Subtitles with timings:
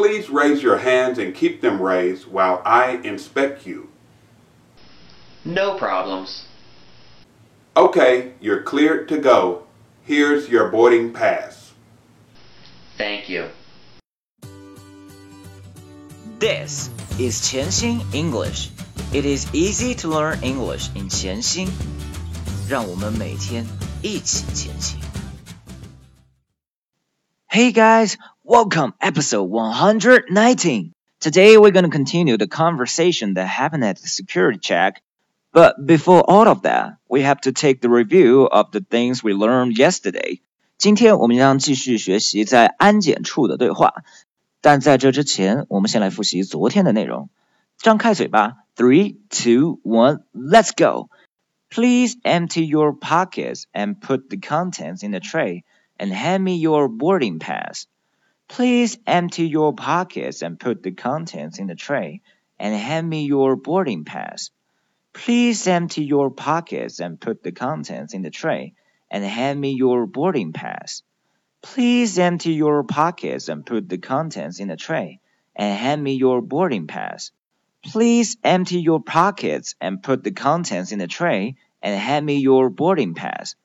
[0.00, 3.88] Please raise your hands and keep them raised while I inspect you.
[5.44, 6.46] No problems.
[7.76, 9.66] Okay, you're cleared to go.
[10.04, 11.72] Here's your boarding pass.
[12.96, 13.48] Thank you.
[16.38, 18.70] This is 潜心 English.
[19.12, 21.68] It is easy to learn English in 潜心。
[22.68, 23.64] 让我们每天
[24.02, 24.98] 一起前行。
[27.48, 30.92] Hey guys, welcome episode 119.
[31.20, 35.02] Today we're going to continue the conversation that happened at the security check.
[35.52, 39.32] But before all of that, we have to take the review of the things we
[39.32, 40.40] learned yesterday.
[40.78, 44.04] 今天我们将继续学习在安检处的对话，
[44.60, 47.30] 但在这之前，我们先来复习昨天的内容。
[47.78, 51.08] 张开嘴巴，Three, two, one, let's go.
[51.70, 55.64] Please empty your pockets and put the contents in the tray
[55.98, 57.86] and hand me your boarding pass.
[58.51, 62.19] Please empty your pockets and put the contents in the tray
[62.59, 64.49] and hand me your boarding pass.
[65.13, 68.73] Please empty your pockets and put the contents in the tray
[69.09, 71.01] and hand me your boarding pass.
[71.61, 75.21] Please empty your pockets and put the contents in the tray
[75.55, 77.31] and hand me your boarding pass.
[77.85, 82.69] Please empty your pockets and put the contents in the tray and hand me your
[82.69, 83.55] boarding pass.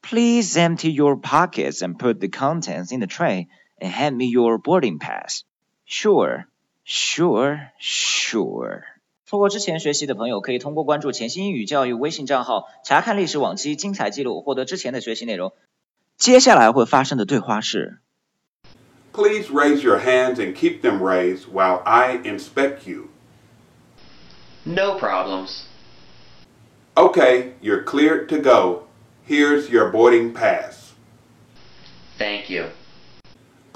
[0.00, 3.48] Please empty your pockets and put the contents in the tray
[3.79, 5.43] and hand me your boarding pass.
[5.85, 6.45] Sure,
[6.85, 8.83] sure, sure.
[9.25, 15.53] 错过之前学习的朋友，可以通过关注“潜心英语教育”微信账号，查看历史往期精彩记录，获得之前的学习内容。
[16.17, 17.99] 接下来会发生的对话是：
[19.11, 23.09] Please raise your hands and keep them raised while I inspect you.
[24.63, 25.63] No problems.
[26.95, 28.83] Okay, you're cleared to go.
[29.27, 30.93] Here's your boarding pass.
[32.17, 32.65] Thank you.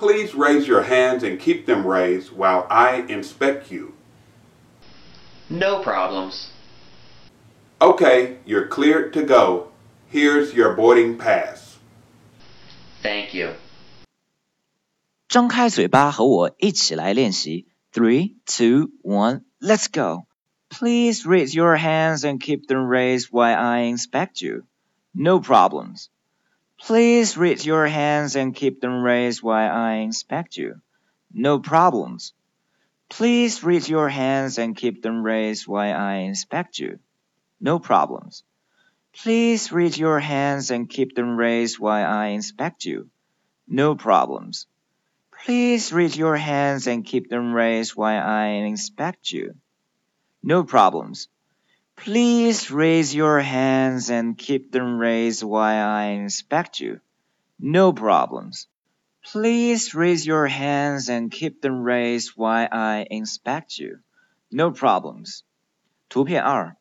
[0.02, 3.94] Please raise your hands and keep them raised while I inspect you.
[5.50, 6.52] No problems.
[7.82, 9.70] Okay, you're cleared to go.
[10.10, 11.78] Here's your boarding pass.
[13.02, 13.54] Thank you.
[15.28, 17.68] 张开嘴巴和我一起来练习。
[17.94, 20.28] Three, two, one, let's go.
[20.70, 24.64] Please raise your hands and keep them raised while I inspect you.
[25.14, 26.10] No problems.
[26.87, 30.81] Please raise your hands and keep them raised while I inspect you.
[31.33, 32.33] No problems.
[33.09, 36.99] Please raise your hands and keep them raised while I inspect you.
[37.61, 38.43] No problems.
[39.13, 43.09] Please raise your hands and keep them raised while I inspect you.
[43.69, 44.67] No problems.
[45.45, 49.55] Please raise your hands and keep them raised while I inspect you.
[50.43, 51.29] No problems.
[51.98, 57.02] Please raise your hands and keep them raised while I inspect you.
[57.60, 58.68] No problems.
[59.26, 64.00] Please raise your hands and keep them raised while I inspect you.
[64.52, 65.44] No problems.
[66.10, 66.78] 图片二.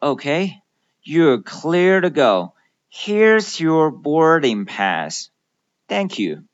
[0.00, 0.62] Okay,
[1.02, 2.54] you're clear to go.
[2.88, 5.30] Here's your boarding pass.
[5.88, 6.44] Thank you.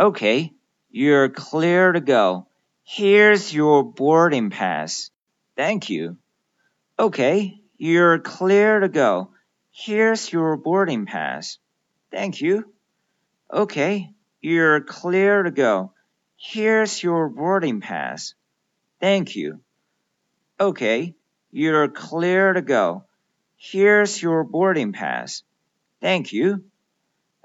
[0.00, 0.52] Okay,
[0.90, 2.46] you're clear to go.
[2.84, 5.10] Here's your boarding pass.
[5.56, 6.16] Thank you.
[6.98, 9.30] Okay, you're clear to go.
[9.72, 11.58] Here's your boarding pass.
[12.10, 12.72] Thank you.
[13.52, 14.10] Okay,
[14.40, 15.92] you're clear to go.
[16.36, 18.34] Here's your boarding pass.
[19.00, 19.60] Thank you.
[20.60, 21.14] Okay,
[21.50, 23.04] you're clear to go.
[23.56, 25.42] Here's your boarding pass.
[26.00, 26.64] Thank you.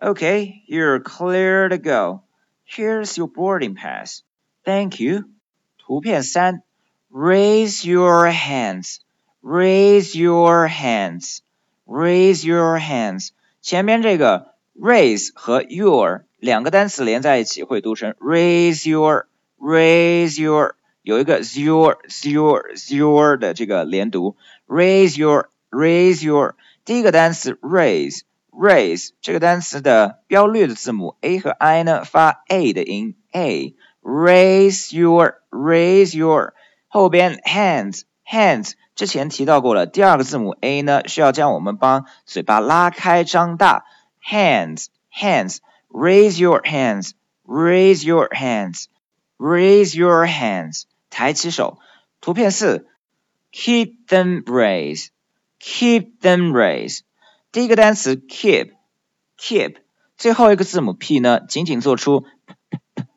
[0.02, 2.24] Okay, you're clear to go.
[2.64, 4.24] Here's your boarding pass.
[4.66, 5.30] Thank you.
[5.78, 6.64] 图片三
[7.09, 9.00] Raise your hands.
[9.45, 11.43] Raise your hands.
[11.85, 13.31] Raise your hands.
[13.61, 19.27] 前面这个 raise 和 your 两个单词连在一起会读成 raise your
[19.59, 24.37] raise your 有一个 your your your 的这个连读
[24.69, 26.55] raise your raise your
[26.85, 28.21] 第一个单词 raise
[28.53, 36.55] raise 这个单词的标略的字母 a 和 i 呢发 a 的音 a raise your raise your
[36.87, 43.84] 后边 hands hands 之前提到过了，第二个字母 a 呢需要将我们帮嘴巴拉开张大
[44.26, 45.58] hands hands
[45.90, 47.11] raise your hands
[47.44, 48.87] raise your hands
[49.37, 51.79] raise your hands 抬起手。
[52.23, 52.88] 图片四
[53.52, 55.08] keep them raised
[55.61, 57.00] keep them raised
[57.50, 58.70] 第一个单词 keep
[59.38, 59.76] keep
[60.17, 62.25] 最后一个字母 p 呢仅仅做出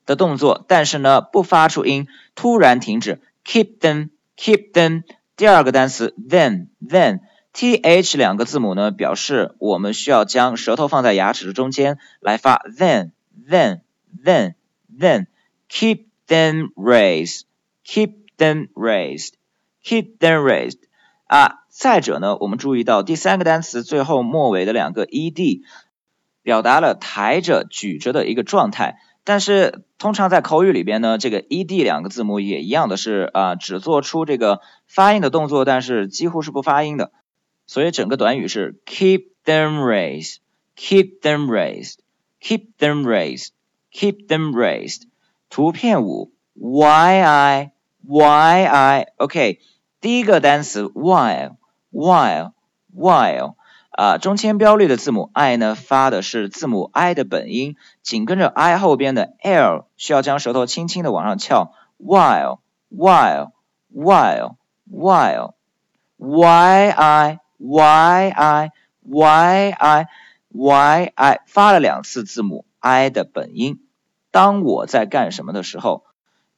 [0.06, 3.21] 的动作，但是呢不发出音，突然停止。
[3.45, 5.03] keep them, keep them。
[5.35, 7.19] 第二个单词 then, then。
[7.53, 13.11] th 两个字母呢，表示我们需要将舌头放在牙齿的中间来发 then,
[13.49, 13.81] then,
[14.23, 14.55] then,
[14.99, 15.27] then。
[15.69, 17.41] keep them raised,
[17.85, 19.33] keep them raised,
[19.83, 20.79] keep them raised。
[21.27, 25.61] 啊，再者呢，我们注意到第三个单词最后末尾的两个 ed，
[26.43, 28.97] 表达了抬着、举着的一个状态。
[29.25, 37.12] 但是通常在口语里边呢，这个 ed 两个字母也一样的是啊，只做出这个发音的动作，但是几乎是不发音的。
[37.66, 45.01] 所以整个短语是 keep them raised，keep them raised，keep them raised，keep them raised。
[45.50, 47.71] 图片五，why I
[48.07, 49.60] why I OK，
[50.00, 51.56] 第一个单词 while
[51.92, 52.51] while
[52.95, 53.56] while。
[53.95, 61.71] 啊，中签标率的字母 i 呢，发的是字母 i 的本音，紧跟着 i 后边的 l 需要将舌头轻轻的往上翘。
[61.97, 62.59] while
[62.89, 63.53] while
[63.89, 64.57] while
[64.92, 65.53] while
[66.18, 68.71] y i y i
[69.01, 70.07] y i
[70.50, 73.80] y i 发了两次字母 i 的本音。
[74.30, 76.03] 当我在干什么的时候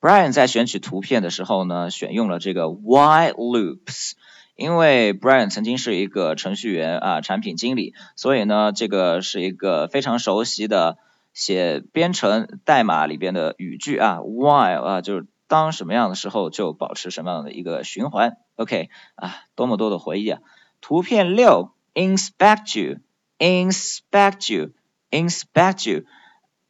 [0.01, 4.13] ，Brian 在选取图片的时候呢，选用了这个 whyloops。
[4.57, 10.97] 因为 Brian 曾经是一个程序员啊，产品经理，所以呢，这个是一个非常熟悉的
[11.31, 18.37] 写编程代码里边的语句啊，while 啊，就是当什么样的时候就保持什么样的一个循环。
[18.55, 20.39] OK 啊，多么多的回忆啊！
[20.81, 25.87] 图片六，inspect you，inspect you，inspect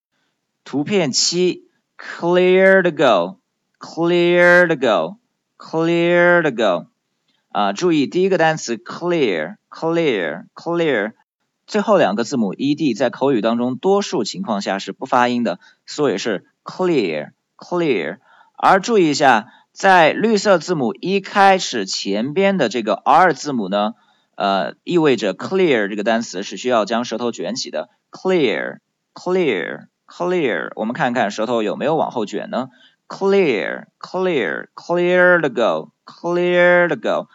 [0.63, 1.67] 图片七
[1.97, 6.87] ，clear to go，clear to go，clear to go。
[7.51, 11.13] 啊，注意第一个单词 clear，clear，clear，
[11.65, 15.57] 最后两个字母 ed 在口语当中多数情况下是不发音的，
[15.87, 18.19] 所以是 clear，clear。
[18.55, 23.95] 而注意一下，在绿色字母一开始前边的这个 r 字母呢，
[24.35, 30.71] 呃，意味着 clear 这个单词是需要将舌头卷起的，clear，clear，clear。
[30.75, 32.69] 我们看看舌头有没有往后卷呢
[33.07, 37.27] ？clear，clear，clear the go Clear to go。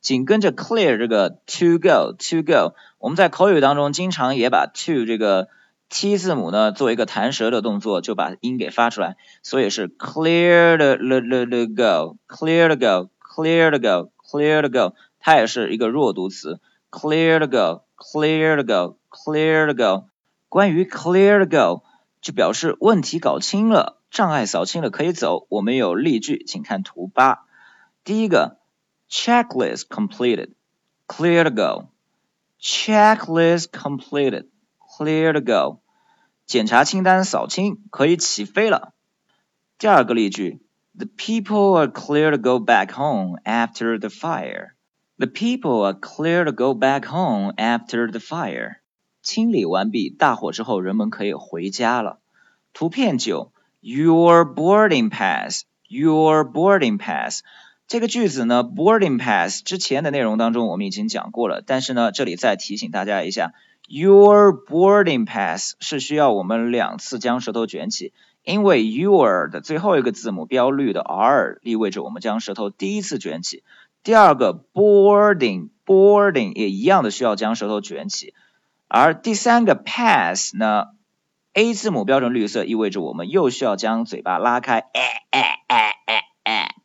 [0.00, 5.48] 紧跟着 clear 这个 to go to go，我们在口语当中经常也把 to 这个
[5.88, 14.60] t 字母呢做一个弹舌的动作，就把音给发出来，所以是 clear the the the the go clear the go clear the go clear
[14.60, 16.60] the go，它也是一个弱读词
[16.90, 20.08] clear the go clear the go clear the go。
[20.48, 21.82] 关于 clear the go
[22.20, 25.46] 就表示问题搞清了，障碍扫清了可以走。
[25.48, 27.44] 我们有例句，请看图八，
[28.03, 28.57] 第一个。
[29.09, 30.49] Checklist completed.
[31.07, 31.91] Clear to go.
[32.61, 34.47] Checklist completed.
[34.97, 35.79] Clear to go.
[36.45, 38.93] 检查清单扫清，可以起飞了。
[39.77, 40.59] 第二个例句：
[40.93, 44.71] The people are clear to go back home after the fire.
[45.17, 48.77] The people are clear to go back home after the fire.
[49.21, 52.19] 清理完毕，大火之后，人们可以回家了。
[52.73, 55.63] 图片九：Your boarding pass.
[55.87, 57.41] Your boarding pass.
[57.92, 63.52] 这个句子呢，boarding pass 之前的内容当中我们已经讲过了，但是呢，这里再提醒大家一下
[63.86, 68.14] ，your boarding pass 是需要我们两次将舌头卷起，
[68.44, 73.62] 因为 your 的最后一个字母标绿的 r 意味着我们将舌头第一次卷起，
[74.02, 78.32] 第二个 boarding boarding 也一样的需要将舌头卷起，
[78.88, 80.86] 而第三个 pass 呢
[81.52, 84.84] ，a 字母标准绿色意味着我们又需要将嘴巴拉开。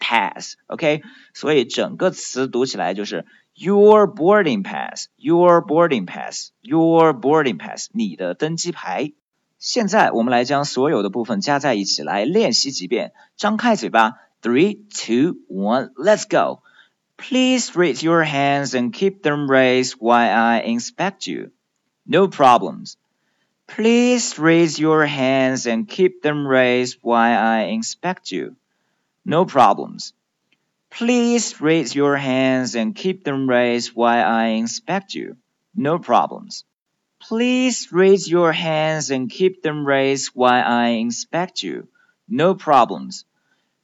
[0.07, 1.02] pass，OK，
[1.35, 9.12] 所以整个词读起来就是 your boarding pass，your boarding pass，your boarding pass，你的登机牌。
[9.59, 13.12] 现在我们来将所有的部分加在一起来练习几遍。
[13.37, 16.62] 张开嘴巴，three, two, one, let's go.
[17.16, 21.52] Please raise your hands and keep them raised while I inspect you.
[22.04, 22.97] No problems.
[23.69, 28.57] Please raise your hands and keep them raised while I inspect you.
[29.29, 30.13] No problems.
[30.89, 35.36] Please raise your hands and keep them raised while I inspect you.
[35.75, 36.63] No problems.
[37.19, 41.89] Please raise your hands and keep them raised while I inspect you.
[42.29, 43.25] No problems.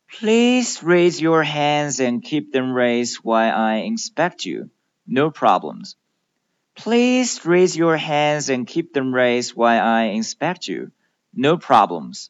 [0.10, 4.70] Please raise your hands and keep them raised while I inspect you.
[5.06, 5.98] No problems.
[6.74, 10.94] Please raise your hands and keep them raised while I inspect you.
[11.34, 12.30] No problems.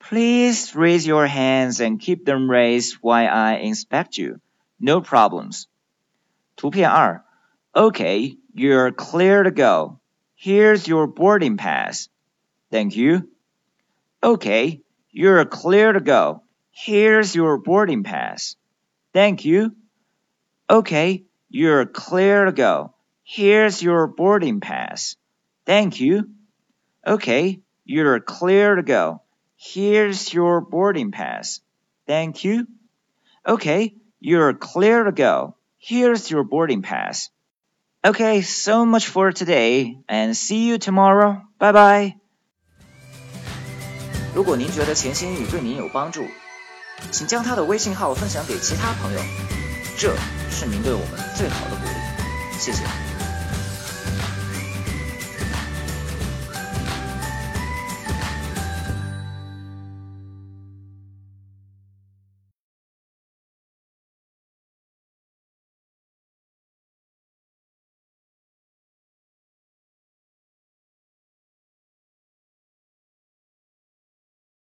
[0.00, 4.40] Please raise your hands and keep them raised while I inspect you.
[4.78, 5.66] No problems.
[6.56, 7.24] 图片二
[7.74, 9.98] Okay, you're clear to go.
[10.36, 12.08] Here's your boarding pass.
[12.70, 13.28] Thank you.
[14.22, 16.42] Okay, you're clear to go.
[16.70, 18.56] Here's your boarding pass.
[19.12, 19.74] Thank you.
[20.68, 22.94] Okay, you're clear to go.
[23.22, 25.16] Here's your boarding pass.
[25.66, 26.30] Thank you.
[27.06, 29.22] Okay, you're clear to go.
[29.58, 31.60] Here's your boarding pass.
[32.06, 32.66] Thank you.
[33.46, 35.56] Okay, you're clear to go.
[35.78, 37.30] Here's your boarding pass.
[38.04, 41.42] Okay, so much for today, and see you tomorrow.
[41.58, 42.14] Bye bye.
[44.34, 46.26] 如果您觉得潜心英语对您有帮助，
[47.10, 49.20] 请将他的微信号分享给其他朋友，
[49.96, 50.14] 这
[50.50, 52.58] 是您对我们最好的鼓励。
[52.58, 53.07] 谢谢。